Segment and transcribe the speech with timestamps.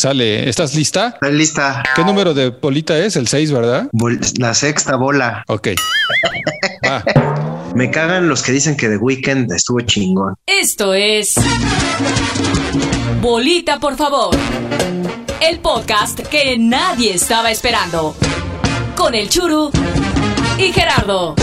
[0.00, 1.08] Sale, ¿estás lista?
[1.08, 1.82] Estoy lista.
[1.94, 3.16] ¿Qué número de bolita es?
[3.16, 3.90] El 6, ¿verdad?
[4.38, 5.44] La sexta bola.
[5.46, 5.68] Ok.
[6.82, 7.04] Ah.
[7.74, 10.34] Me cagan los que dicen que The Weeknd estuvo chingón.
[10.46, 11.34] Esto es
[13.20, 14.34] Bolita, por favor.
[15.40, 18.16] El podcast que nadie estaba esperando.
[18.96, 19.70] Con el Churu
[20.58, 21.34] y Gerardo.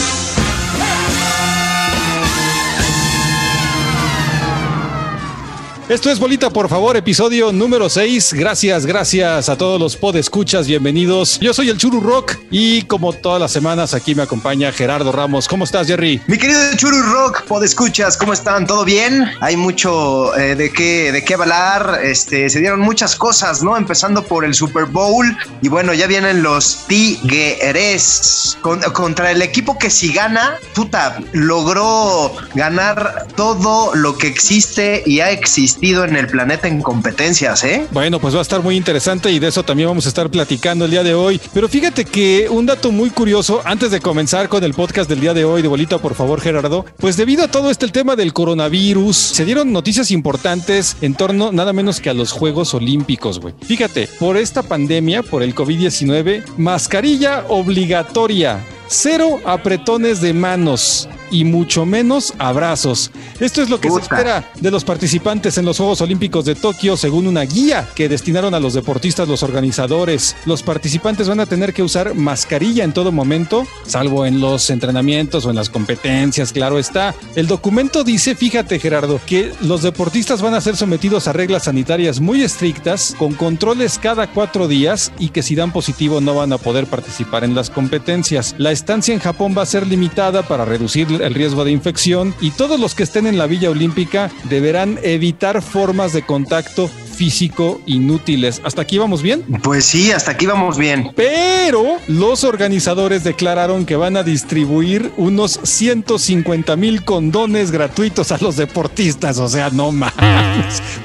[5.89, 8.33] Esto es Bolita, por favor, episodio número 6.
[8.33, 11.39] Gracias, gracias a todos los podescuchas, bienvenidos.
[11.39, 15.47] Yo soy el Churu Rock y como todas las semanas aquí me acompaña Gerardo Ramos.
[15.47, 16.21] ¿Cómo estás, Jerry?
[16.27, 18.67] Mi querido Churu Rock, podescuchas, ¿cómo están?
[18.67, 19.31] ¿Todo bien?
[19.39, 22.01] Hay mucho eh, de qué de qué hablar.
[22.03, 23.77] Este, se dieron muchas cosas, ¿no?
[23.77, 28.57] Empezando por el Super Bowl y bueno, ya vienen los Tigres
[28.91, 35.31] contra el equipo que si gana, puta, logró ganar todo lo que existe y ha
[35.31, 37.87] existido en el planeta en competencias, ¿eh?
[37.91, 40.85] Bueno, pues va a estar muy interesante y de eso también vamos a estar platicando
[40.85, 41.39] el día de hoy.
[41.53, 45.33] Pero fíjate que un dato muy curioso, antes de comenzar con el podcast del día
[45.33, 48.33] de hoy, de bolita, por favor, Gerardo, pues debido a todo este el tema del
[48.33, 53.53] coronavirus, se dieron noticias importantes en torno nada menos que a los Juegos Olímpicos, güey.
[53.65, 58.59] Fíjate, por esta pandemia, por el COVID-19, mascarilla obligatoria.
[58.89, 63.11] Cero apretones de manos y mucho menos abrazos.
[63.39, 66.95] Esto es lo que se espera de los participantes en los Juegos Olímpicos de Tokio
[66.95, 70.33] según una guía que destinaron a los deportistas los organizadores.
[70.45, 75.45] Los participantes van a tener que usar mascarilla en todo momento, salvo en los entrenamientos
[75.45, 77.13] o en las competencias, claro está.
[77.35, 82.21] El documento dice, fíjate Gerardo, que los deportistas van a ser sometidos a reglas sanitarias
[82.21, 86.57] muy estrictas, con controles cada cuatro días y que si dan positivo no van a
[86.57, 88.55] poder participar en las competencias.
[88.57, 92.51] La estancia en Japón va a ser limitada para reducir el riesgo de infección y
[92.51, 98.61] todos los que estén en la Villa Olímpica deberán evitar formas de contacto físico inútiles.
[98.63, 99.43] ¿Hasta aquí vamos bien?
[99.63, 101.11] Pues sí, hasta aquí vamos bien.
[101.15, 108.55] Pero los organizadores declararon que van a distribuir unos 150 mil condones gratuitos a los
[108.55, 109.39] deportistas.
[109.39, 110.13] O sea, no más.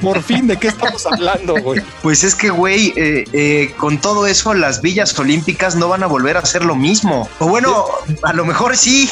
[0.02, 1.80] Por fin, ¿de qué estamos hablando, güey?
[2.02, 6.06] Pues es que, güey, eh, eh, con todo eso, las villas olímpicas no van a
[6.06, 7.26] volver a hacer lo mismo.
[7.38, 7.86] O bueno,
[8.22, 9.08] a lo mejor sí.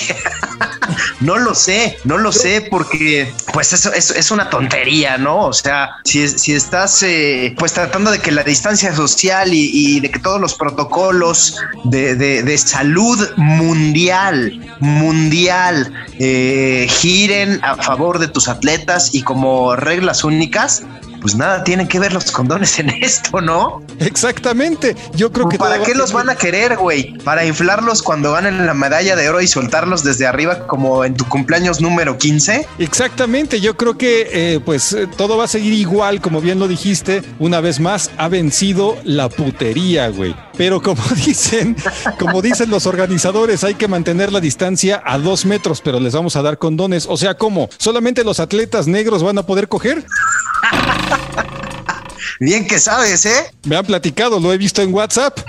[1.21, 5.47] no lo sé, no lo sé, porque pues eso, es una tontería, ¿no?
[5.47, 10.11] O sea, si, si estás eh, pues tratando de que la distancia social y, de
[10.11, 19.15] que todos los protocolos de, salud mundial, mundial, eh, giren a favor de tus atletas
[19.15, 20.83] y como reglas únicas,
[21.21, 23.83] pues nada tienen que ver los condones en esto, ¿no?
[23.99, 24.97] Exactamente.
[25.15, 25.59] Yo creo que.
[25.59, 27.19] ¿Para qué los van a querer, güey?
[27.19, 31.27] Para inflarlos cuando ganen la medalla de oro y soltarlos desde arriba como en tu
[31.27, 32.67] cumpleaños número 15.
[32.79, 33.61] Exactamente.
[33.61, 37.23] Yo creo que eh, pues eh, todo va a seguir igual, como bien lo dijiste.
[37.39, 40.35] Una vez más, ha vencido la putería, güey.
[40.61, 41.75] Pero como dicen,
[42.19, 46.37] como dicen los organizadores, hay que mantener la distancia a dos metros, pero les vamos
[46.37, 47.07] a dar condones.
[47.09, 47.71] O sea, ¿cómo?
[47.79, 50.05] ¿Solamente los atletas negros van a poder coger?
[52.41, 53.51] Bien que sabes, ¿eh?
[53.65, 55.41] Me han platicado, lo he visto en WhatsApp.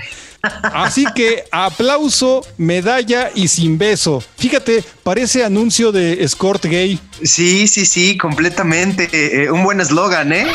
[0.42, 4.22] Así que aplauso, medalla y sin beso.
[4.36, 6.98] Fíjate, parece anuncio de escort gay.
[7.22, 9.08] Sí, sí, sí, completamente.
[9.12, 10.46] Eh, un buen eslogan, ¿eh?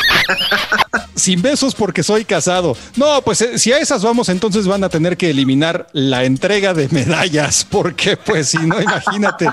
[1.15, 2.77] Sin besos porque soy casado.
[2.95, 6.73] No, pues eh, si a esas vamos, entonces van a tener que eliminar la entrega
[6.73, 9.47] de medallas, porque pues si no, imagínate,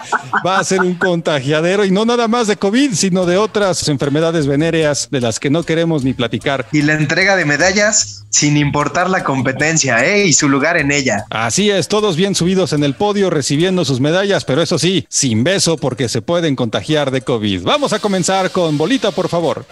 [0.44, 4.46] va a ser un contagiadero y no nada más de COVID, sino de otras enfermedades
[4.46, 6.66] venéreas de las que no queremos ni platicar.
[6.72, 10.26] Y la entrega de medallas sin importar la competencia, ¿eh?
[10.26, 11.24] Y su lugar en ella.
[11.30, 15.44] Así es, todos bien subidos en el podio recibiendo sus medallas, pero eso sí, sin
[15.44, 17.62] beso porque se pueden contagiar de COVID.
[17.62, 19.66] Vamos a comenzar con Bolita, por favor.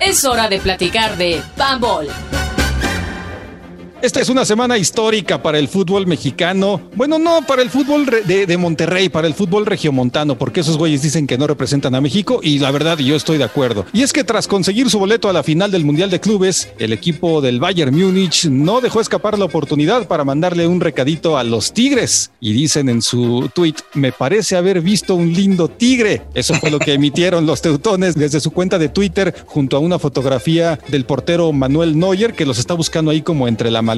[0.00, 2.08] Es hora de platicar de Bambol.
[4.02, 6.80] Esta es una semana histórica para el fútbol mexicano.
[6.96, 11.28] Bueno, no para el fútbol de, Monterrey, para el fútbol regiomontano, porque esos güeyes dicen
[11.28, 13.86] que no representan a México y la verdad yo estoy de acuerdo.
[13.92, 16.92] Y es que tras conseguir su boleto a la final del Mundial de Clubes, el
[16.92, 21.72] equipo del Bayern Múnich no dejó escapar la oportunidad para mandarle un recadito a los
[21.72, 22.32] Tigres.
[22.40, 26.22] Y dicen en su tweet, me parece haber visto un lindo tigre.
[26.34, 30.00] Eso fue lo que emitieron los teutones desde su cuenta de Twitter junto a una
[30.00, 33.91] fotografía del portero Manuel Neuer que los está buscando ahí como entre la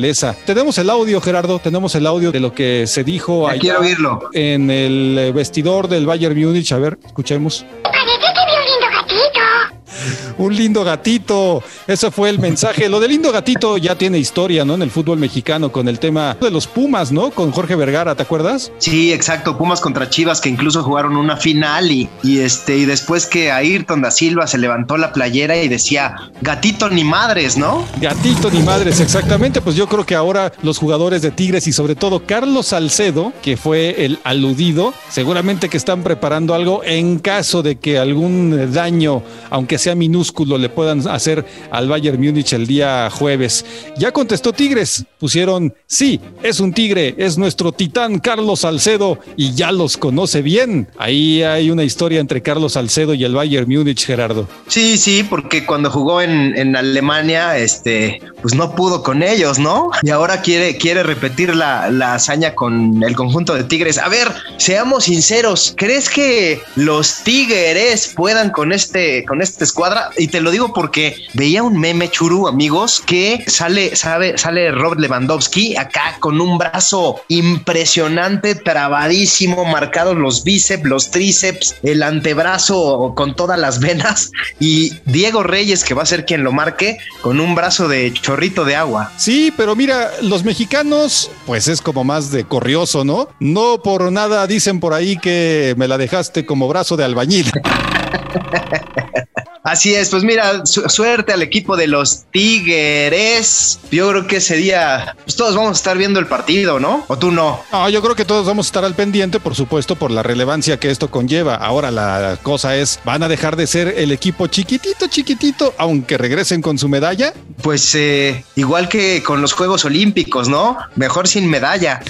[0.45, 4.31] tenemos el audio, Gerardo, tenemos el audio de lo que se dijo ahí quiero oírlo.
[4.33, 6.73] en el vestidor del Bayern Múnich.
[6.73, 7.65] A ver, escuchemos.
[7.83, 10.34] Parece que vi un lindo gatito.
[10.39, 11.63] Un lindo gatito.
[11.87, 12.89] Ese fue el mensaje.
[12.89, 14.75] Lo del lindo gatito ya tiene historia, ¿no?
[14.75, 17.31] En el fútbol mexicano con el tema de los Pumas, ¿no?
[17.31, 18.73] Con Jorge Vergara, ¿te acuerdas?
[18.79, 19.57] Sí, exacto.
[19.57, 24.03] Pumas contra Chivas que incluso jugaron una final y, y este y después que Ayrton
[24.03, 27.85] da Silva se levantó la playera y decía gatito ni madres, ¿no?
[28.01, 29.61] Gatito ni madres, exactamente.
[29.61, 33.57] Pues yo creo que ahora los jugadores de Tigres y sobre todo Carlos Salcedo, que
[33.57, 39.79] fue el aludido, seguramente que están preparando algo en caso de que algún daño, aunque
[39.79, 43.65] sea minúsculo, le puedan hacer al Bayern Múnich el día jueves.
[43.97, 49.73] Ya contestó Tigres, pusieron, sí, es un tigre, es nuestro titán Carlos Salcedo y ya
[49.73, 50.89] los conoce bien.
[50.99, 54.49] Ahí hay una historia entre Carlos Salcedo y el Bayern Múnich, Gerardo.
[54.69, 59.91] Sí, sí, porque cuando jugó en, en Alemania, este, pues no pudo con ellos, ¿no?
[60.03, 63.99] Y ahora quiere, quiere repetir la, la hazaña con el conjunto de Tigres.
[63.99, 64.29] A ver,
[64.59, 70.11] seamos sinceros, ¿crees que los Tigres puedan con este, con esta escuadra?
[70.17, 75.01] Y te lo digo porque veía un meme churu, amigos, que sale, sabe, sale Robert
[75.01, 83.35] Lewandowski acá con un brazo impresionante, trabadísimo, marcados los bíceps, los tríceps, el antebrazo con
[83.35, 84.31] todas las venas
[84.61, 88.65] y Diego Reyes, que va a ser quien lo marque, con un brazo de chorrito
[88.65, 89.13] de agua.
[89.17, 93.29] Sí, pero mira, los mexicanos, pues es como más de corrioso, ¿no?
[93.41, 97.51] No por nada dicen por ahí que me la dejaste como brazo de albañil.
[99.65, 103.81] Así es, pues mira, su suerte al equipo de los Tigres.
[103.91, 107.03] Yo creo que ese día, pues todos vamos a estar viendo el partido, ¿no?
[107.09, 107.63] ¿O tú no?
[107.73, 110.79] No, yo creo que todos vamos a estar al pendiente, por supuesto, por la relevancia
[110.79, 111.55] que esto conlleva.
[111.55, 116.61] Ahora la cosa es, ¿van a dejar de ser el equipo chiquitito, chiquitito, aunque regresen
[116.61, 117.33] con su medalla?
[117.63, 120.77] Pues eh, igual que con los Juegos Olímpicos, ¿no?
[120.95, 122.03] Mejor sin medalla.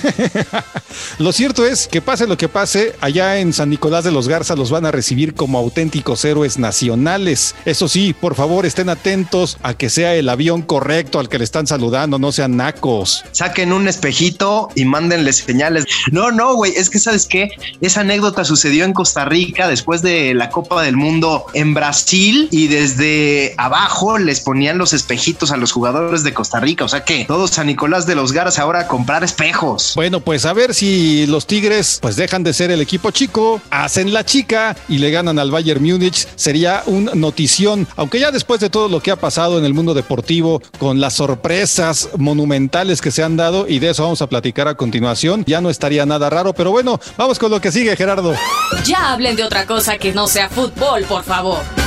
[1.19, 4.57] lo cierto es que pase lo que pase, allá en San Nicolás de los Garza
[4.57, 7.44] los van a recibir como auténticos héroes nacionales.
[7.65, 11.45] Eso sí, por favor, estén atentos a que sea el avión correcto al que le
[11.45, 13.25] están saludando, no sean nacos.
[13.33, 15.85] Saquen un espejito y mándenle señales.
[16.11, 17.49] No, no, güey, es que sabes qué?
[17.81, 22.69] Esa anécdota sucedió en Costa Rica después de la Copa del Mundo en Brasil y
[22.69, 26.85] desde abajo les ponían los espejitos a los jugadores de Costa Rica.
[26.85, 29.93] O sea que todos San Nicolás de los Garas ahora a comprar espejos.
[29.95, 34.13] Bueno, pues a ver si los Tigres pues dejan de ser el equipo chico, hacen
[34.13, 36.27] la chica y le ganan al Bayern Múnich.
[36.37, 37.11] Sería un
[37.97, 41.15] aunque ya después de todo lo que ha pasado en el mundo deportivo, con las
[41.15, 45.61] sorpresas monumentales que se han dado, y de eso vamos a platicar a continuación, ya
[45.61, 48.35] no estaría nada raro, pero bueno, vamos con lo que sigue, Gerardo.
[48.85, 51.84] Ya hablen de otra cosa que no sea fútbol, por favor.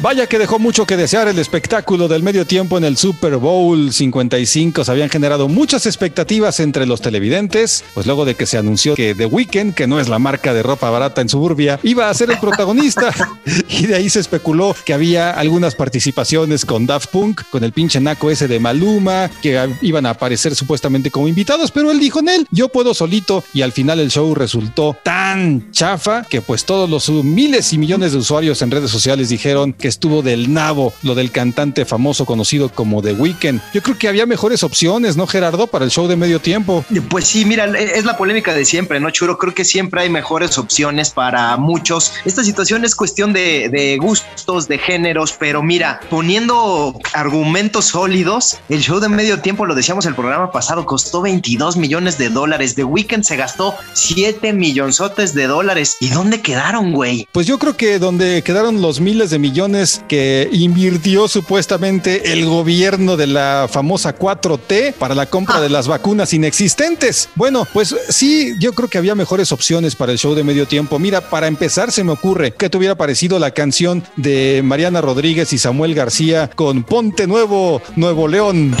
[0.00, 3.92] Vaya que dejó mucho que desear el espectáculo del medio tiempo en el Super Bowl
[3.92, 4.84] 55.
[4.84, 9.16] Se habían generado muchas expectativas entre los televidentes, pues luego de que se anunció que
[9.16, 12.30] The Weeknd, que no es la marca de ropa barata en suburbia, iba a ser
[12.30, 13.12] el protagonista.
[13.68, 17.98] y de ahí se especuló que había algunas participaciones con Daft Punk, con el pinche
[17.98, 22.28] naco ese de Maluma, que iban a aparecer supuestamente como invitados, pero él dijo en
[22.28, 23.42] él, yo puedo solito.
[23.52, 28.12] Y al final el show resultó tan chafa que pues todos los miles y millones
[28.12, 32.68] de usuarios en redes sociales dijeron que estuvo del nabo lo del cantante famoso conocido
[32.68, 33.60] como The Weeknd.
[33.72, 36.84] Yo creo que había mejores opciones, ¿no, Gerardo, para el show de medio tiempo?
[37.08, 39.38] Pues sí, mira, es la polémica de siempre, ¿no, Churo?
[39.38, 42.12] Creo que siempre hay mejores opciones para muchos.
[42.24, 48.80] Esta situación es cuestión de, de gustos, de géneros, pero mira, poniendo argumentos sólidos, el
[48.82, 52.74] show de medio tiempo, lo decíamos el programa pasado, costó 22 millones de dólares.
[52.74, 55.96] The Weeknd se gastó 7 millonzotes de dólares.
[56.00, 57.26] ¿Y dónde quedaron, güey?
[57.32, 59.77] Pues yo creo que donde quedaron los miles de millones
[60.08, 66.32] que invirtió supuestamente el gobierno de la famosa 4T para la compra de las vacunas
[66.32, 67.28] inexistentes.
[67.36, 70.98] Bueno, pues sí, yo creo que había mejores opciones para el show de medio tiempo.
[70.98, 75.52] Mira, para empezar se me ocurre que te hubiera parecido la canción de Mariana Rodríguez
[75.52, 78.74] y Samuel García con Ponte Nuevo, Nuevo León.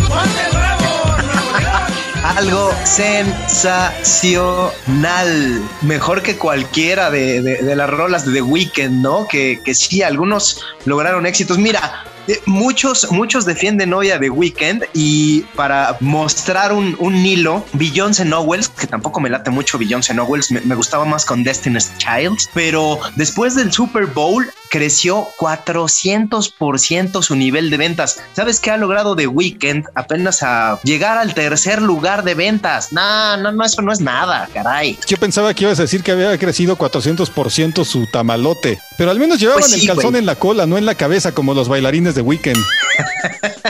[2.24, 5.62] Algo sensacional.
[5.82, 9.28] Mejor que cualquiera de, las rolas de The Weeknd, ¿no?
[9.28, 11.58] Que, que sí, algunos lograron éxitos.
[11.58, 17.64] Mira, eh, muchos, muchos defienden hoy a The Weeknd y para mostrar un, un hilo,
[17.72, 21.90] Beyoncé Knowles, que tampoco me late mucho Beyoncé Knowles, me, me gustaba más con Destiny's
[21.96, 28.20] Child, pero después del Super Bowl creció 400% su nivel de ventas.
[28.34, 29.86] ¿Sabes qué ha logrado The Weeknd?
[29.94, 32.92] Apenas a llegar al tercer lugar de ventas.
[32.92, 34.98] No, no, no, eso no es nada, caray.
[35.06, 39.38] Yo pensaba que ibas a decir que había crecido 400% su tamalote, pero al menos
[39.38, 40.20] llevaban pues sí, el calzón wey.
[40.20, 42.58] en la cola, no en la cabeza como los bailarines de Weekend.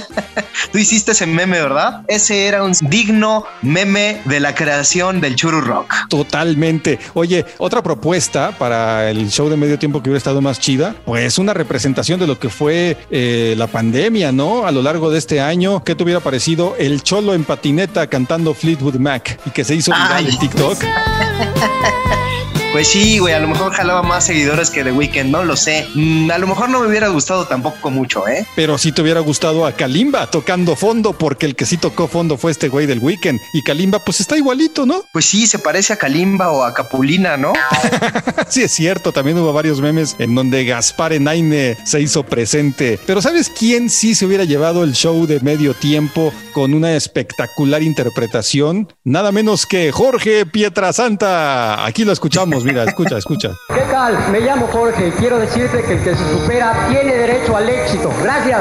[0.72, 2.02] Tú hiciste ese meme, ¿verdad?
[2.08, 5.94] Ese era un digno meme de la creación del Churu Rock.
[6.08, 6.98] Totalmente.
[7.14, 11.38] Oye, otra propuesta para el show de medio tiempo que hubiera estado más chida, pues
[11.38, 14.66] una representación de lo que fue eh, la pandemia, ¿no?
[14.66, 18.54] A lo largo de este año, ¿qué te hubiera parecido el cholo en patineta cantando
[18.54, 20.28] Fleetwood Mac y que se hizo viral Ay.
[20.30, 20.84] en TikTok?
[22.70, 25.86] Pues sí, güey, a lo mejor jalaba más seguidores que The Weeknd, no lo sé.
[25.94, 28.46] Mm, a lo mejor no me hubiera gustado tampoco mucho, ¿eh?
[28.54, 32.36] Pero sí te hubiera gustado a Kalimba tocando fondo, porque el que sí tocó fondo
[32.36, 33.40] fue este güey del Weekend.
[33.54, 35.02] Y Kalimba, pues está igualito, ¿no?
[35.14, 37.54] Pues sí, se parece a Kalimba o a Capulina, ¿no?
[38.48, 39.12] sí, es cierto.
[39.12, 43.00] También hubo varios memes en donde Gaspar Enaine se hizo presente.
[43.06, 47.82] Pero ¿sabes quién sí se hubiera llevado el show de medio tiempo con una espectacular
[47.82, 48.92] interpretación?
[49.04, 51.86] Nada menos que Jorge Pietrasanta.
[51.86, 53.50] Aquí lo escuchamos, mira, escucha, escucha.
[53.68, 54.16] ¿Qué tal?
[54.30, 58.10] Me llamo Jorge y quiero decirte que el que se supera tiene derecho al éxito.
[58.22, 58.60] Gracias.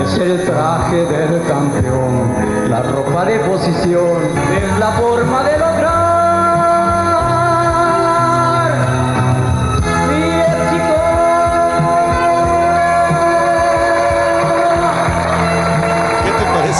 [0.00, 4.22] Es el traje del campeón, la ropa de posición,
[4.56, 5.99] es la forma de lograr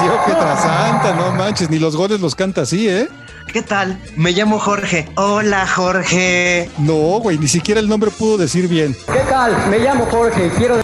[0.00, 1.14] ¿Qué te pareció Pietrasanta?
[1.14, 3.08] No manches, ni los goles los canta así, ¿eh?
[3.52, 4.00] ¿Qué tal?
[4.16, 5.08] Me llamo Jorge.
[5.16, 6.70] Hola, Jorge.
[6.78, 8.96] No, güey, ni siquiera el nombre pudo decir bien.
[9.12, 9.56] ¿Qué tal?
[9.68, 10.80] Me llamo Jorge y quiero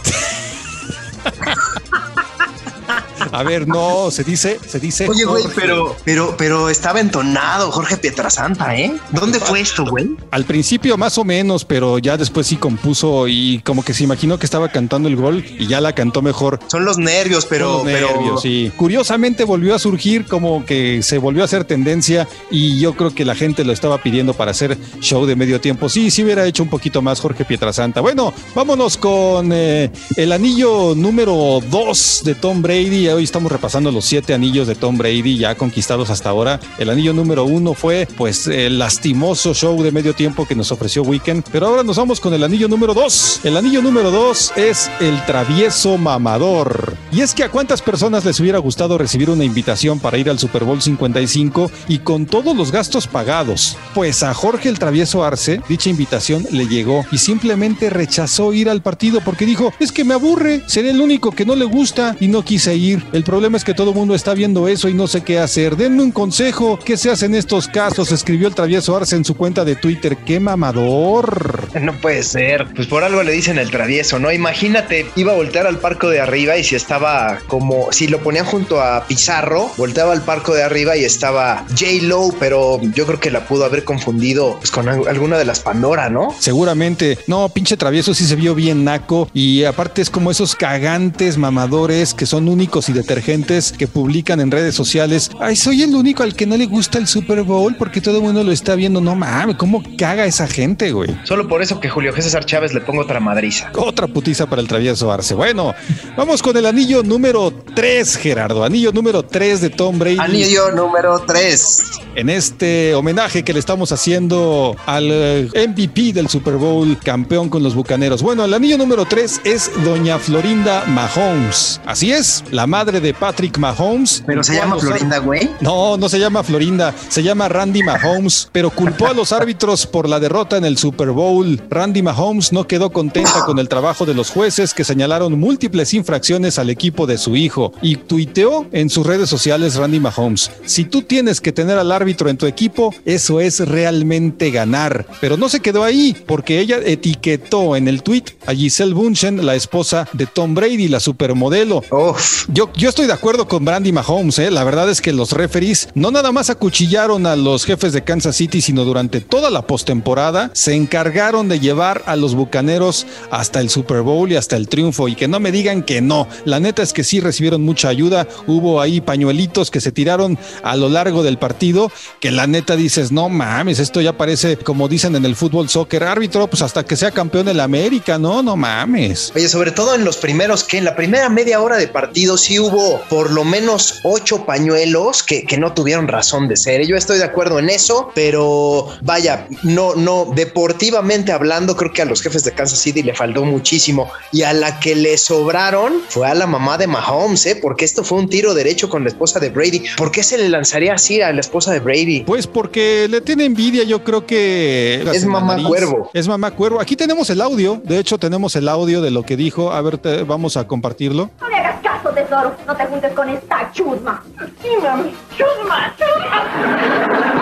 [3.32, 5.08] A ver, no, se dice, se dice.
[5.08, 8.94] Oye, güey, pero, pero, pero estaba entonado Jorge Pietrasanta, ¿eh?
[9.10, 10.16] ¿Dónde fue esto, güey?
[10.30, 14.38] Al principio más o menos, pero ya después sí compuso y como que se imaginó
[14.38, 16.60] que estaba cantando el gol y ya la cantó mejor.
[16.68, 18.72] Son los nervios, pero, Los pero nervios, sí.
[18.76, 23.24] Curiosamente volvió a surgir como que se volvió a hacer tendencia y yo creo que
[23.24, 25.88] la gente lo estaba pidiendo para hacer show de medio tiempo.
[25.88, 28.00] Sí, sí hubiera hecho un poquito más Jorge Pietrasanta.
[28.00, 33.08] Bueno, vámonos con eh, el anillo número 2 de Tom Brady.
[33.16, 36.60] Hoy estamos repasando los siete anillos de Tom Brady ya conquistados hasta ahora.
[36.76, 41.02] El anillo número uno fue pues el lastimoso show de medio tiempo que nos ofreció
[41.02, 41.42] Weekend.
[41.50, 43.40] Pero ahora nos vamos con el anillo número 2.
[43.44, 46.94] El anillo número 2 es el travieso mamador.
[47.10, 50.38] Y es que a cuántas personas les hubiera gustado recibir una invitación para ir al
[50.38, 53.78] Super Bowl 55 y con todos los gastos pagados.
[53.94, 58.82] Pues a Jorge el travieso Arce dicha invitación le llegó y simplemente rechazó ir al
[58.82, 62.28] partido porque dijo, es que me aburre, seré el único que no le gusta y
[62.28, 63.05] no quise ir.
[63.12, 65.76] El problema es que todo el mundo está viendo eso y no sé qué hacer.
[65.76, 68.12] Denme un consejo, ¿qué se hace en estos casos?
[68.12, 70.16] Escribió el travieso Arce en su cuenta de Twitter.
[70.18, 71.68] ¡Qué mamador!
[71.80, 72.66] No puede ser.
[72.74, 74.32] Pues por algo le dicen el travieso, ¿no?
[74.32, 78.44] Imagínate, iba a voltear al parco de arriba y si estaba como, si lo ponían
[78.46, 81.86] junto a Pizarro, volteaba al parco de arriba y estaba J.
[82.02, 85.60] Lo, pero yo creo que la pudo haber confundido pues, con al- alguna de las
[85.60, 86.34] Pandora, ¿no?
[86.38, 87.18] Seguramente.
[87.26, 89.28] No, pinche travieso sí se vio bien naco.
[89.32, 94.50] Y aparte es como esos cagantes mamadores que son únicos y detergentes que publican en
[94.50, 95.30] redes sociales.
[95.40, 98.22] Ay, soy el único al que no le gusta el Super Bowl porque todo el
[98.22, 99.00] mundo lo está viendo.
[99.00, 101.16] No mames, ¿cómo caga esa gente, güey?
[101.24, 103.70] Solo por eso que Julio César Chávez le pongo otra madriza.
[103.76, 105.34] Otra putiza para el travieso Arce.
[105.34, 105.74] Bueno,
[106.16, 108.64] vamos con el anillo número 3, Gerardo.
[108.64, 110.18] Anillo número 3 de Tom Brady.
[110.18, 111.82] Anillo número 3.
[112.16, 117.62] en este homenaje que le estamos haciendo al eh, MVP del Super Bowl, campeón con
[117.62, 118.22] los Bucaneros.
[118.22, 121.80] Bueno, el anillo número 3 es Doña Florinda Mahomes.
[121.84, 124.22] Así es, la madre de Patrick Mahomes.
[124.26, 125.50] Pero se llama Florinda, güey.
[125.60, 130.08] no, no se llama Florinda, se llama Randy Mahomes, pero culpó a los árbitros por
[130.08, 131.60] la derrota en el Super Bowl.
[131.70, 136.58] Randy Mahomes no quedó contenta con el trabajo de los jueces que señalaron múltiples infracciones
[136.58, 140.50] al equipo de su hijo y tuiteó en sus redes sociales Randy Mahomes.
[140.64, 145.06] Si tú tienes que tener al árbitro en tu equipo, eso es realmente ganar.
[145.20, 149.54] Pero no se quedó ahí, porque ella etiquetó en el tweet a Giselle Bunchen, la
[149.54, 151.82] esposa de Tom Brady, la supermodelo.
[151.90, 152.46] Uf.
[152.48, 154.50] Yo, yo estoy de acuerdo con Brandy Mahomes, ¿eh?
[154.50, 158.36] la verdad es que los referees no nada más acuchillaron a los jefes de Kansas
[158.36, 163.70] City, sino durante toda la postemporada se encargaron de llevar a los bucaneros hasta el
[163.70, 165.08] Super Bowl y hasta el triunfo.
[165.08, 166.28] Y que no me digan que no.
[166.44, 168.28] La neta es que sí recibieron mucha ayuda.
[168.46, 171.90] Hubo ahí pañuelitos que se tiraron a lo largo del partido,
[172.20, 176.04] que la neta dices, no mames, esto ya parece como dicen en el fútbol soccer,
[176.04, 179.32] árbitro, pues hasta que sea campeón de la América, no, no mames.
[179.34, 182.58] Oye, sobre todo en los primeros, que en la primera media hora de partido sí
[182.58, 182.65] hubo
[183.08, 186.86] por lo menos ocho pañuelos que, que no tuvieron razón de ser.
[186.86, 192.04] Yo estoy de acuerdo en eso, pero vaya, no, no, deportivamente hablando, creo que a
[192.04, 194.10] los jefes de Kansas City le faltó muchísimo.
[194.32, 197.58] Y a la que le sobraron fue a la mamá de Mahomes, ¿eh?
[197.60, 199.84] porque esto fue un tiro derecho con la esposa de Brady.
[199.96, 202.24] ¿Por qué se le lanzaría así a la esposa de Brady?
[202.24, 205.04] Pues porque le tiene envidia, yo creo que...
[205.14, 206.10] Es mamá cuervo.
[206.12, 206.80] Es mamá cuervo.
[206.80, 209.72] Aquí tenemos el audio, de hecho tenemos el audio de lo que dijo.
[209.72, 211.30] A ver, te- vamos a compartirlo.
[211.40, 212.54] No le hagas paso, tesoro.
[212.66, 214.22] No te juntes con esta chusma.
[214.62, 215.14] Sí, mami.
[215.36, 217.36] Chusma, chusma.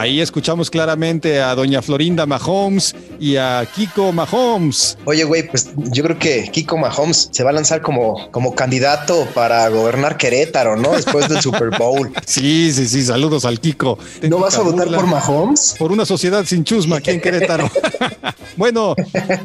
[0.00, 4.98] Ahí escuchamos claramente a doña Florinda Mahomes y a Kiko Mahomes.
[5.04, 9.26] Oye, güey, pues yo creo que Kiko Mahomes se va a lanzar como, como candidato
[9.34, 10.92] para gobernar Querétaro, ¿no?
[10.92, 12.12] Después del Super Bowl.
[12.26, 13.98] Sí, sí, sí, saludos al Kiko.
[14.22, 15.76] ¿No vas a votar por Mahomes?
[15.78, 17.70] Por una sociedad sin chusma aquí en Querétaro.
[18.56, 18.94] bueno,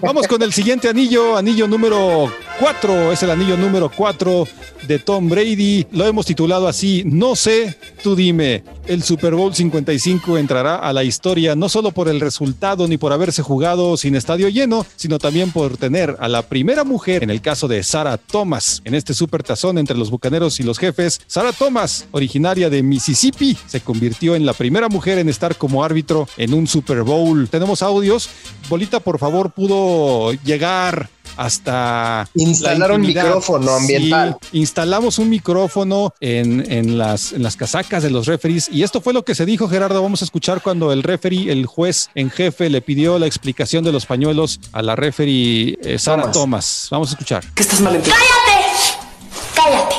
[0.01, 4.40] vamos con el siguiente anillo, anillo número 4, es el anillo número 4
[4.87, 5.87] de Tom Brady.
[5.91, 8.63] Lo hemos titulado así, no sé, tú dime.
[8.87, 13.13] El Super Bowl 55 entrará a la historia no solo por el resultado ni por
[13.13, 17.41] haberse jugado sin estadio lleno, sino también por tener a la primera mujer, en el
[17.41, 21.21] caso de Sarah Thomas, en este super tazón entre los bucaneros y los jefes.
[21.27, 26.27] Sarah Thomas, originaria de Mississippi, se convirtió en la primera mujer en estar como árbitro
[26.37, 27.49] en un Super Bowl.
[27.49, 28.29] Tenemos audios.
[28.69, 34.37] Bolita, por favor, pudo llegar hasta instalar un micrófono ambiental.
[34.41, 39.01] Sí, instalamos un micrófono en, en, las, en las casacas de los referees y esto
[39.01, 40.01] fue lo que se dijo, Gerardo.
[40.01, 43.91] Vamos a escuchar cuando el referee, el juez en jefe, le pidió la explicación de
[43.91, 46.33] los pañuelos a la referee eh, Sara Thomas.
[46.33, 46.87] Thomas.
[46.91, 47.43] Vamos a escuchar.
[47.53, 48.15] ¿Qué estás mal ¡Cállate!
[49.55, 49.95] ¡Cállate!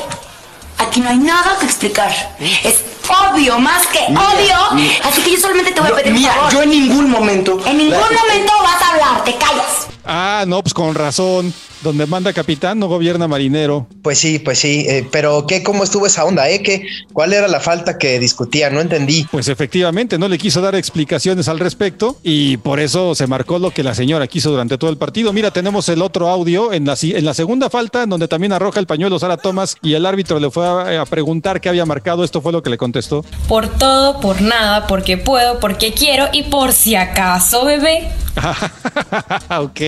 [0.78, 2.10] Aquí no hay nada que explicar.
[2.40, 4.56] Es obvio, más que mira, obvio.
[4.74, 4.94] Mira.
[5.04, 6.52] Así que yo solamente te voy a pedir mira, un favor.
[6.52, 7.60] yo en ningún momento.
[7.66, 9.86] En ningún momento vas a hablar, te callas.
[10.04, 11.52] Ah, no, pues con razón.
[11.82, 13.88] Donde manda capitán no gobierna marinero.
[14.02, 14.86] Pues sí, pues sí.
[14.88, 15.64] Eh, pero ¿qué?
[15.64, 16.48] ¿Cómo estuvo esa onda?
[16.48, 16.62] Eh?
[16.62, 18.70] ¿Qué, ¿Cuál era la falta que discutía?
[18.70, 19.26] No entendí.
[19.32, 23.72] Pues efectivamente, no le quiso dar explicaciones al respecto y por eso se marcó lo
[23.72, 25.32] que la señora quiso durante todo el partido.
[25.32, 28.78] Mira, tenemos el otro audio en la, en la segunda falta, en donde también arroja
[28.78, 32.22] el pañuelo Sara Thomas y el árbitro le fue a, a preguntar qué había marcado.
[32.22, 33.24] Esto fue lo que le contestó.
[33.48, 38.08] Por todo, por nada, porque puedo, porque quiero y por si acaso, bebé.
[39.58, 39.80] ok,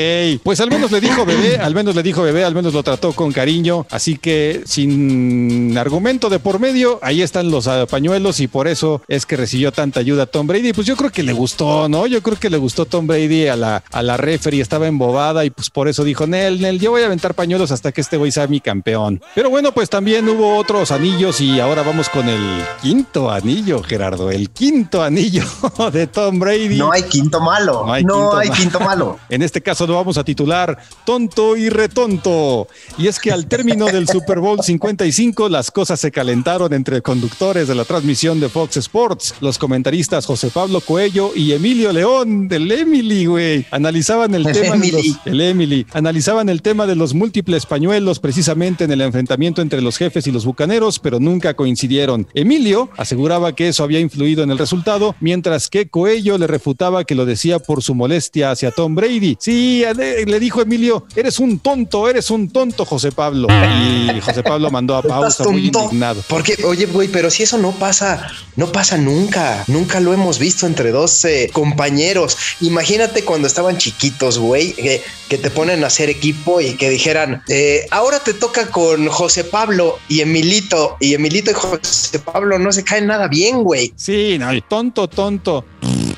[0.42, 3.12] pues al menos le dijo bebé, al menos le dijo bebé, al menos lo trató
[3.12, 8.48] con cariño, así que sin argumento de por medio, ahí están los uh, pañuelos y
[8.48, 10.72] por eso es que recibió tanta ayuda Tom Brady.
[10.72, 12.06] Pues yo creo que le gustó, ¿no?
[12.06, 15.50] Yo creo que le gustó Tom Brady a la, a la referee, estaba embobada y
[15.50, 18.32] pues por eso dijo, Nel, Nel, yo voy a aventar pañuelos hasta que este güey
[18.32, 19.22] sea mi campeón.
[19.34, 24.30] Pero bueno, pues también hubo otros anillos y ahora vamos con el quinto anillo, Gerardo,
[24.30, 25.44] el quinto anillo
[25.92, 26.78] de Tom Brady.
[26.78, 27.84] No hay quinto malo.
[27.86, 29.18] No hay no quinto hay quinto malo.
[29.28, 32.66] En este caso lo vamos a titular Tonto y Retonto.
[32.98, 37.68] Y es que al término del Super Bowl 55 las cosas se calentaron entre conductores
[37.68, 39.36] de la transmisión de Fox Sports.
[39.40, 44.76] Los comentaristas José Pablo Coello y Emilio León del Emily, güey, analizaban el, El tema
[44.76, 45.08] de Emily.
[45.10, 49.80] los, el Emily, analizaban el tema de los múltiples pañuelos precisamente en el enfrentamiento entre
[49.80, 52.26] los jefes y los bucaneros, pero nunca coincidieron.
[52.34, 57.14] Emilio aseguraba que eso había influido en el resultado, mientras que Coello le refutaba que
[57.14, 59.36] lo decía por su molestia hacia Tom Brady.
[59.38, 63.46] Sí, le le dijo Emilio, eres un tonto, eres un tonto, José Pablo.
[63.48, 66.22] Y José Pablo mandó a ¿Estás pausa muy indignado.
[66.28, 69.64] Porque, oye, güey, pero si eso no pasa, no pasa nunca.
[69.68, 72.36] Nunca lo hemos visto entre dos eh, compañeros.
[72.60, 77.42] Imagínate cuando estaban chiquitos, güey, que, que te ponen a hacer equipo y que dijeran,
[77.48, 80.96] eh, ahora te toca con José Pablo y Emilito.
[81.00, 83.92] Y Emilito y José Pablo no se caen nada bien, güey.
[83.96, 85.64] Sí, no, tonto, tonto.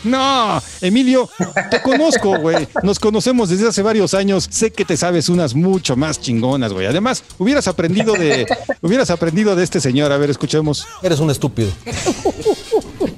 [0.05, 1.29] No, Emilio,
[1.71, 2.69] te conozco, güey.
[2.83, 4.47] Nos conocemos desde hace varios años.
[4.51, 6.87] Sé que te sabes unas mucho más chingonas, güey.
[6.87, 8.47] Además, hubieras aprendido de,
[8.83, 10.13] hubieras aprendido de este señor.
[10.13, 10.87] A ver, escuchemos.
[11.03, 11.71] Eres un estúpido.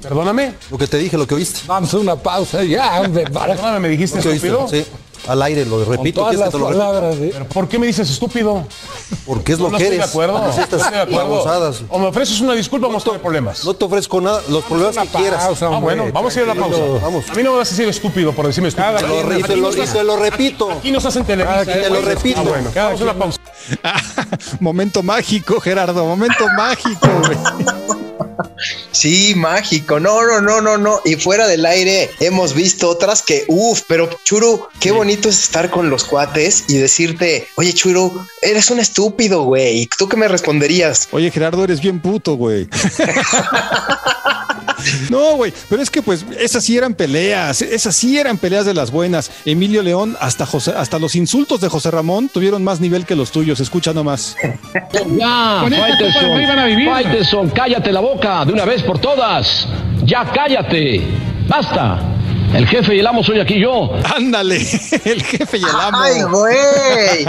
[0.02, 0.54] Perdóname.
[0.70, 1.60] Lo que te dije, lo que oíste.
[1.66, 3.24] Vamos a una pausa ya, hombre.
[3.24, 3.54] Para...
[3.54, 4.68] Perdóname, me dijiste que oíste, estúpido.
[4.68, 4.84] Sí.
[5.26, 6.20] Al aire, lo Con repito.
[6.20, 7.16] todas ¿quieres que las te lo palabras.
[7.16, 7.30] ¿eh?
[7.32, 8.64] Pero ¿por qué me dices estúpido?
[9.26, 10.06] Porque es lo no que estoy eres.
[10.06, 10.38] de acuerdo.
[10.38, 11.28] No estas estoy de acuerdo.
[11.28, 11.82] babosadas.
[11.88, 13.64] O me ofreces una disculpa o vamos a tener problemas.
[13.64, 15.44] No te ofrezco nada, los problemas que quieras.
[15.44, 16.78] pausa, Ah, bueno, vamos a ir a la pausa.
[17.02, 17.24] Vamos.
[17.30, 18.94] A mí no me vas a decir estúpido por decirme estúpido.
[18.94, 20.70] Cada Te lo, y te lo- y te lo repito.
[20.70, 21.64] Aquí nos hacen televisa.
[21.64, 22.40] Cada ¿eh, te lo repito.
[22.40, 23.38] Ah, bueno, Cada vamos a una pausa.
[24.60, 26.04] momento mágico, Gerardo.
[26.04, 27.98] Momento mágico, güey.
[28.92, 30.00] Sí, mágico.
[30.00, 31.00] No, no, no, no, no.
[31.04, 35.70] Y fuera del aire hemos visto otras que, uff, pero Churu, qué bonito es estar
[35.70, 39.88] con los cuates y decirte, oye, Churu, eres un estúpido, güey.
[39.98, 41.08] ¿Tú qué me responderías?
[41.12, 42.68] Oye, Gerardo, eres bien puto, güey.
[45.10, 48.74] No, güey, pero es que pues esas sí eran peleas, esas sí eran peleas de
[48.74, 49.30] las buenas.
[49.44, 53.30] Emilio León, hasta José, hasta los insultos de José Ramón tuvieron más nivel que los
[53.30, 53.60] tuyos.
[53.60, 54.36] Escucha nomás.
[55.16, 55.62] Ya.
[56.86, 59.66] Faitelson, cállate la boca de una vez por todas.
[60.04, 61.02] Ya cállate.
[61.48, 62.17] Basta.
[62.54, 63.90] El jefe y el amo soy aquí yo.
[64.16, 64.56] Ándale,
[65.04, 65.98] el jefe y el amo.
[66.00, 67.26] Ay, güey.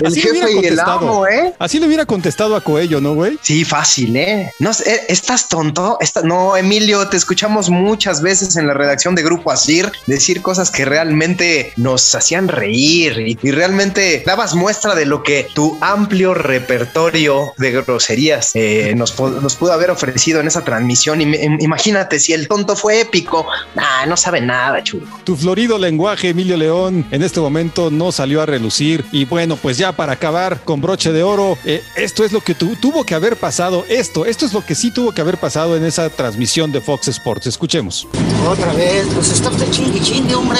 [0.00, 0.98] El Así jefe y el contestado.
[0.98, 1.52] amo, ¿eh?
[1.58, 3.38] Así le hubiera contestado a Coello, ¿no, güey?
[3.42, 4.50] Sí, fácil, ¿eh?
[4.58, 5.00] No, sé, ¿eh?
[5.08, 5.96] ¿estás tonto?
[6.00, 10.70] Esta- No, Emilio, te escuchamos muchas veces en la redacción de Grupo Asir decir cosas
[10.70, 16.34] que realmente nos hacían reír y, y realmente dabas muestra de lo que tu amplio
[16.34, 21.20] repertorio de groserías eh, nos, nos pudo haber ofrecido en esa transmisión.
[21.20, 21.24] Y
[21.60, 23.46] imagínate si el tonto fue épico.
[23.74, 25.06] Nah, no sabe nada, chulo.
[25.24, 29.04] Tu florido lenguaje, Emilio León, en este momento no salió a relucir.
[29.12, 32.54] Y bueno, pues ya para acabar con broche de oro, eh, esto es lo que
[32.54, 33.84] tu- tuvo que haber pasado.
[33.90, 37.08] Esto, esto es lo que sí tuvo que haber pasado en esa transmisión de Fox
[37.08, 37.46] Sports.
[37.46, 38.06] Escuchemos.
[38.48, 40.58] Otra vez, pues está usted chingue chingue, hombre.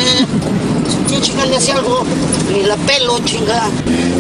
[1.06, 2.04] Chinga le hace algo,
[2.52, 3.68] ni la pelo, chinga.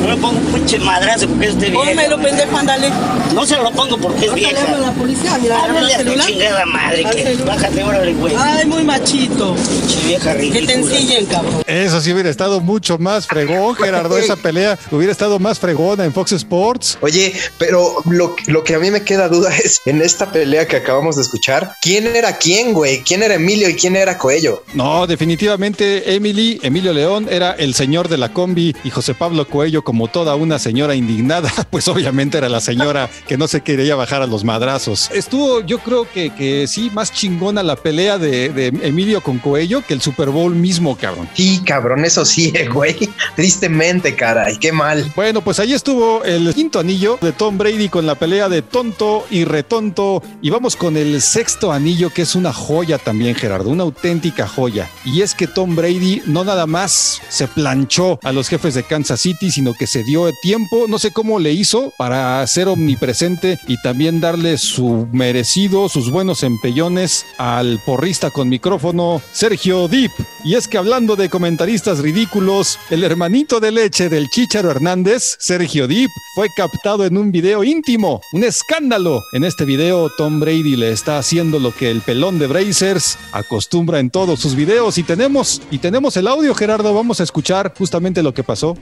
[0.00, 1.84] No le pongo un pinche madrazo porque es de vieja.
[1.84, 2.90] Pónmelo, pendejo, ándale.
[3.34, 4.62] No se lo pongo porque es vieja.
[4.62, 6.26] hablo a la policía, mira, Háblale a tu celular.
[6.26, 7.46] chingada madre, que celular.
[7.56, 8.34] bájate, órale, güey.
[8.36, 9.54] Ay, muy machito.
[9.54, 10.72] Pinche vieja Que te ridícula.
[10.74, 11.62] ensillen, cabrón.
[11.66, 14.16] Eso sí hubiera estado mucho más fregón, Gerardo.
[14.18, 16.98] Esa pelea hubiera estado más fregona en Fox Sports.
[17.00, 20.76] Oye, pero lo, lo que a mí me queda duda es en esta pelea que
[20.76, 23.02] acabamos de escuchar, ¿quién era quién, güey?
[23.02, 24.62] ¿Quién era Emilio y quién era Coello?
[24.74, 29.84] No, definitivamente Emily, Emilio León era el señor de la combi y José Pablo Coello
[29.84, 34.22] como toda una señora indignada, pues obviamente era la señora que no se quería bajar
[34.22, 35.10] a los madrazos.
[35.12, 39.82] Estuvo, yo creo que, que sí, más chingona la pelea de, de Emilio con Coello
[39.86, 41.28] que el Super Bowl mismo, cabrón.
[41.34, 42.96] Sí, cabrón, eso sí, güey.
[43.36, 45.12] Tristemente, caray, qué mal.
[45.14, 49.26] Bueno, pues ahí estuvo el quinto anillo de Tom Brady con la pelea de tonto
[49.30, 50.22] y retonto.
[50.40, 54.88] Y vamos con el sexto anillo, que es una joya también, Gerardo, una auténtica joya.
[55.04, 59.20] Y es que Tom Brady no nada más se planchó a los jefes de Kansas
[59.20, 63.80] City, sino que se dio tiempo, no sé cómo le hizo, para ser omnipresente y
[63.82, 70.10] también darle su merecido, sus buenos empellones al porrista con micrófono, Sergio Deep.
[70.44, 75.86] Y es que hablando de comentaristas ridículos, el hermanito de leche del Chícharo Hernández, Sergio
[75.86, 79.22] Deep, fue captado en un video íntimo, un escándalo.
[79.32, 84.00] En este video, Tom Brady le está haciendo lo que el pelón de Brazers acostumbra
[84.00, 88.22] en todos sus videos y tenemos y tenemos el audio, Gerardo, vamos a escuchar justamente
[88.22, 88.76] lo que pasó.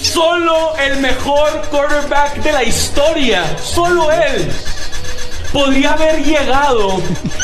[0.00, 4.50] Solo el mejor quarterback de la historia, solo él,
[5.52, 7.00] podría haber llegado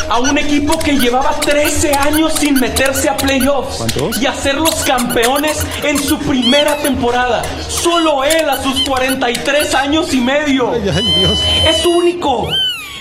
[0.09, 4.21] a un equipo que llevaba 13 años sin meterse a playoffs ¿Cuántos?
[4.21, 7.43] y hacerlos campeones en su primera temporada.
[7.69, 10.71] Solo él a sus 43 años y medio.
[10.73, 11.39] Ay, ay, Dios.
[11.69, 12.49] Es único.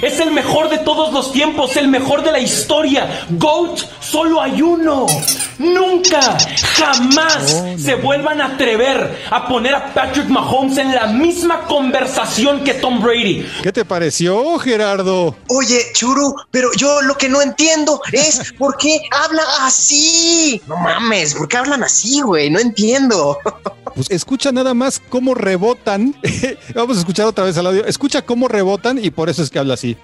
[0.01, 3.25] Es el mejor de todos los tiempos, el mejor de la historia.
[3.29, 5.05] GOAT, solo hay uno.
[5.59, 6.37] Nunca,
[6.75, 12.75] jamás se vuelvan a atrever a poner a Patrick Mahomes en la misma conversación que
[12.75, 13.45] Tom Brady.
[13.63, 15.35] ¿Qué te pareció, Gerardo?
[15.47, 20.61] Oye, Churu, pero yo lo que no entiendo es por qué habla así.
[20.67, 22.49] No mames, ¿por qué hablan así, güey?
[22.49, 23.37] No entiendo.
[23.95, 26.15] Pues escucha nada más cómo rebotan.
[26.75, 27.83] Vamos a escuchar otra vez el audio.
[27.83, 29.97] Escucha cómo rebotan y por eso es que habla así.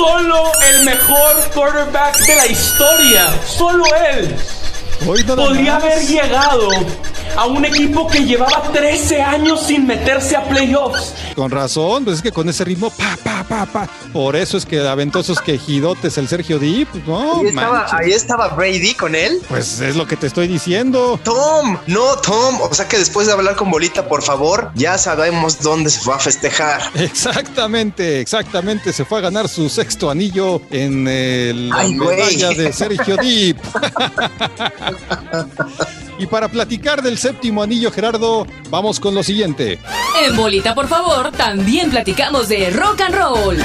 [0.00, 3.84] Solo el mejor quarterback de la historia, solo
[4.14, 4.34] él,
[5.36, 6.70] podría haber llegado
[7.36, 11.14] a un equipo que llevaba 13 años sin meterse a playoffs.
[11.34, 13.88] Con razón, pues es que con ese ritmo, pa, pa, pa, pa.
[14.12, 16.84] Por eso es que aventó esos quejidotes el Sergio Di.
[16.84, 19.40] Pues no, ahí, estaba, ahí estaba Brady con él.
[19.48, 21.18] Pues es lo que te estoy diciendo.
[21.22, 22.60] Tom, no, Tom.
[22.62, 26.14] O sea que después de hablar con Bolita, por favor, ya sabemos dónde se fue
[26.14, 26.82] a festejar.
[26.94, 28.92] Exactamente, exactamente.
[28.92, 32.16] Se fue a ganar su sexto anillo en eh, la Ay, güey.
[32.16, 33.56] medalla de Sergio Deep.
[36.20, 39.78] y para platicar del séptimo anillo, Gerardo, vamos con lo siguiente.
[40.22, 43.56] En Bolita, por favor, también platicamos de rock and roll.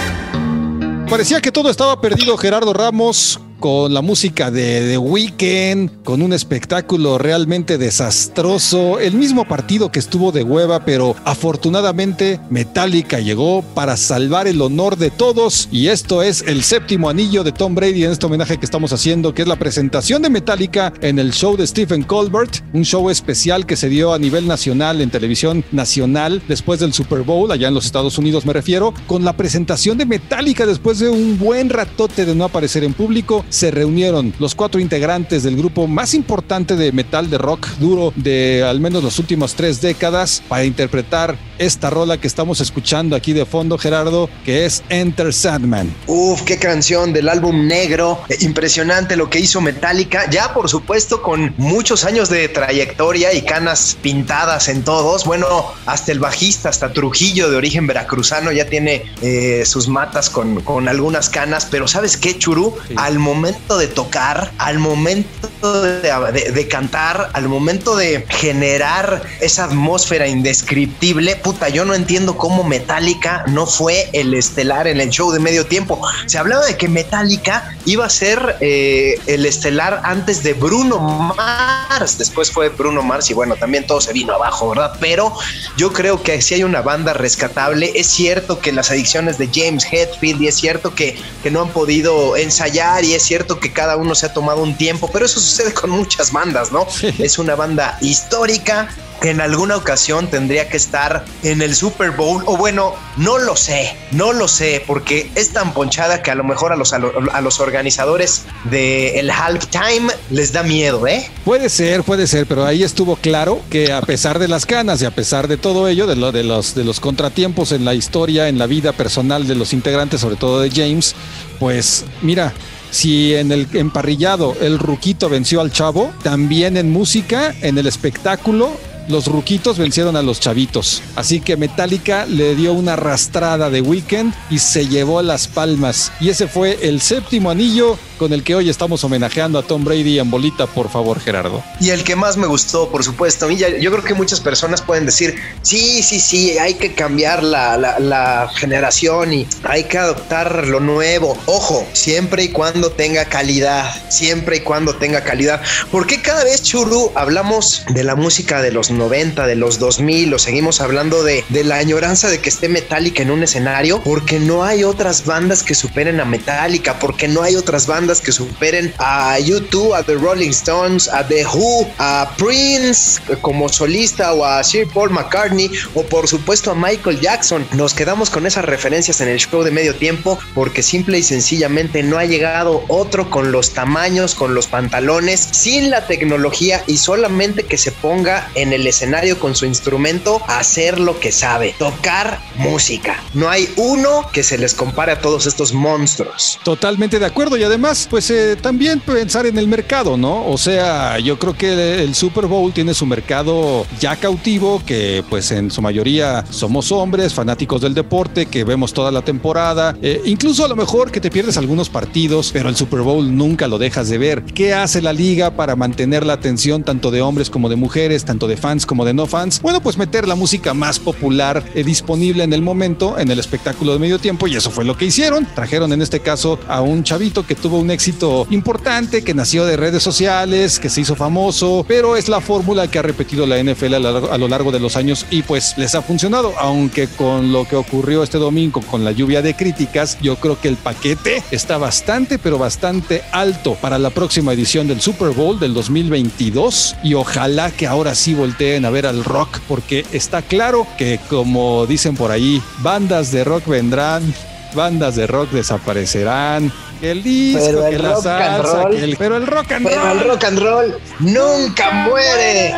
[1.10, 6.34] Parecía que todo estaba perdido, Gerardo Ramos, con la música de The Weeknd, con un
[6.34, 13.98] espectáculo realmente desastroso, el mismo partido que estuvo de hueva, pero afortunadamente Metallica llegó para
[13.98, 18.12] salvar el honor de todos y esto es el séptimo anillo de Tom Brady en
[18.12, 21.68] este homenaje que estamos haciendo, que es la presentación de Metallica en el show de
[21.68, 26.80] Stephen Colbert, un show especial que se dio a nivel nacional en televisión nacional después
[26.80, 30.65] del Super Bowl, allá en los Estados Unidos me refiero, con la presentación de Metallica
[30.65, 33.45] después de un buen ratote de no aparecer en público.
[33.50, 38.64] Se reunieron los cuatro integrantes del grupo más importante de metal de rock duro de
[38.68, 43.46] al menos las últimas tres décadas para interpretar esta rola que estamos escuchando aquí de
[43.46, 45.94] fondo, Gerardo, que es Enter Sandman.
[46.08, 48.20] Uf, qué canción del álbum negro.
[48.28, 50.30] Eh, Impresionante lo que hizo Metallica.
[50.30, 55.24] Ya, por supuesto, con muchos años de trayectoria y canas pintadas en todos.
[55.24, 55.48] Bueno,
[55.86, 60.90] hasta el bajista, hasta Trujillo de origen veracruzano ya tiene eh, sus matas con, con
[60.90, 61.68] algunas canas.
[61.72, 62.76] Pero ¿sabes qué, Churu?
[62.98, 63.35] Al momento
[63.78, 71.86] de tocar, al momento de, cantar, al momento de generar esa atmósfera indescriptible, puta, yo
[71.86, 76.02] no entiendo cómo Metallica no fue el estelar en el show de medio tiempo.
[76.26, 82.18] Se hablaba de que Metallica iba a ser eh, el estelar antes de Bruno Mars.
[82.18, 84.98] Después fue Bruno Mars y bueno, también todo se vino abajo, ¿verdad?
[85.00, 85.34] Pero
[85.78, 89.86] yo creo que si hay una banda rescatable, es cierto que las adicciones de James
[89.91, 93.98] Hetfield y es cierto que, que no han podido ensayar y es cierto que cada
[93.98, 96.86] uno se ha tomado un tiempo, pero eso sucede con muchas bandas, ¿no?
[97.20, 98.89] Es una banda histórica
[99.22, 103.56] que en alguna ocasión tendría que estar en el Super Bowl, o bueno, no lo
[103.56, 107.00] sé, no lo sé, porque es tan ponchada que a lo mejor a los, a,
[107.00, 111.32] lo- a los organizadores del halftime les da miedo, ¿eh?
[111.46, 115.06] Puede ser, puede ser, pero ahí estuvo claro que a pesar de las canas y
[115.06, 118.50] a pesar de todo ello, de, lo, de, los, de los contratiempos en la historia,
[118.50, 121.15] en la vida personal de los integrantes, sobre todo de James,
[121.58, 122.54] pues mira,
[122.96, 128.72] si en el emparrillado el ruquito venció al chavo, también en música, en el espectáculo,
[129.10, 131.02] los ruquitos vencieron a los chavitos.
[131.18, 136.14] Así que Metallica le dio una arrastrada de weekend y se llevó las palmas.
[136.22, 140.19] Y ese fue el séptimo anillo con el que hoy estamos homenajeando a Tom Brady
[140.19, 141.63] en bolita, por favor, Gerardo.
[141.80, 144.82] Y el que más me gustó, por supuesto, y ya- yo creo que muchas personas
[144.82, 149.97] pueden decir, sí, sí, sí, hay que cambiar la, la- la generación y hay que
[149.97, 151.38] adoptar lo nuevo.
[151.45, 155.62] Ojo, siempre y cuando tenga calidad, siempre y cuando tenga calidad.
[155.91, 160.39] Porque cada vez, Churru, hablamos de la música de los 90, de los 2000, o
[160.39, 164.63] seguimos hablando de, de la añoranza de que esté Metallica en un escenario, porque no
[164.63, 169.38] hay otras bandas que superen a Metallica, porque no hay otras bandas que superen a
[169.39, 174.63] U2, a The Rolling Stones, a The Who, a Prince eh, como solista o a
[174.63, 177.65] Sir Paul McCartney o por supuesto a Michael Jackson.
[177.74, 182.04] Nos quedamos con esas referencias en el show de medio tiempo porque simple y sencillamente
[182.04, 187.63] no ha llegado otro con los tamaños, con los pantalones, sin la tecnología y solamente
[187.63, 192.39] que se ponga en el escenario con su instrumento a hacer lo que sabe, tocar
[192.58, 193.20] música.
[193.34, 196.60] No hay uno que se les compare a todos estos monstruos.
[196.63, 200.46] Totalmente de acuerdo y además, pues eh, también pensar en el mercado, ¿no?
[200.48, 205.52] O sea, yo creo que el Super Bowl tiene su mercado ya cautivo, que pues
[205.52, 210.66] en su mayoría somos hombres, fanáticos del deporte, que vemos toda la temporada, eh, incluso
[210.66, 214.10] a lo mejor que te pierdes algunos partidos, pero el Super Bowl nunca lo dejas
[214.10, 214.44] de ver.
[214.44, 218.48] ¿Qué hace la liga para mantener la atención tanto de hombres como de mujeres, tanto
[218.48, 219.62] de fans como de no fans?
[219.62, 223.94] Bueno, pues meter la música más popular eh, disponible en el momento en el espectáculo
[223.94, 225.48] de medio tiempo y eso fue lo que hicieron.
[225.56, 229.78] Trajeron en este caso a un chavito que tuvo un éxito importante, que nació de
[229.78, 233.93] redes sociales, que se hizo famoso, pero es la fórmula que ha repetido la NFL
[233.95, 237.76] a lo largo de los años y pues les ha funcionado, aunque con lo que
[237.76, 242.39] ocurrió este domingo con la lluvia de críticas, yo creo que el paquete está bastante,
[242.39, 247.88] pero bastante alto para la próxima edición del Super Bowl del 2022 y ojalá que
[247.88, 252.62] ahora sí volteen a ver al rock porque está claro que como dicen por ahí,
[252.80, 254.34] bandas de rock vendrán,
[254.76, 258.92] bandas de rock desaparecerán, que el disco, Pero el que la rock and salsa, roll-
[258.96, 260.18] que el- pero el rock and Pero roll.
[260.18, 262.74] el rock and roll nunca muere.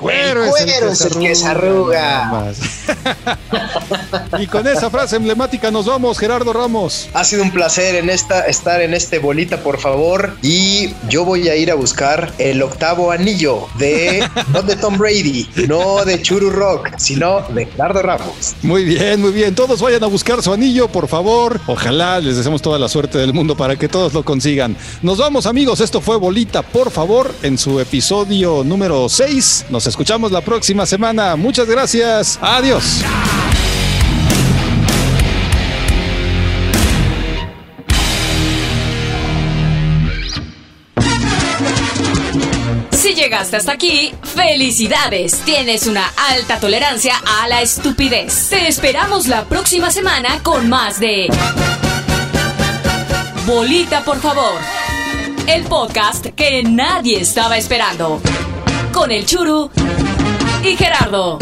[0.00, 2.52] Cuero, El cuero es el que se arruga.
[4.38, 7.08] y con esa frase emblemática nos vamos, Gerardo Ramos.
[7.12, 10.36] Ha sido un placer en esta, estar en este bolita, por favor.
[10.42, 15.46] Y yo voy a ir a buscar el octavo anillo de, no de Tom Brady,
[15.68, 18.54] no de Churu Rock, sino de Gerardo Ramos.
[18.62, 19.54] Muy bien, muy bien.
[19.54, 21.60] Todos vayan a buscar su anillo, por favor.
[21.66, 24.76] Ojalá les deseamos toda la suerte del mundo para que todos lo consigan.
[25.02, 25.80] Nos vamos, amigos.
[25.80, 29.66] Esto fue Bolita, por favor, en su episodio número 6.
[29.68, 31.36] Nos escuchamos la próxima semana.
[31.36, 32.38] Muchas gracias.
[32.40, 33.02] Adiós.
[42.90, 45.40] Si llegaste hasta aquí, felicidades.
[45.44, 48.48] Tienes una alta tolerancia a la estupidez.
[48.48, 51.28] Te esperamos la próxima semana con más de
[53.46, 54.60] Bolita, por favor.
[55.46, 58.20] El podcast que nadie estaba esperando.
[58.92, 59.70] Con el Churu
[60.64, 61.38] y Gerardo.